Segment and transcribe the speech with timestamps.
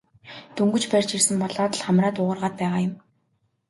[0.55, 2.93] Дөнгөж барьж ирсэн болоод л хамраа дуугаргаад байгаа юм.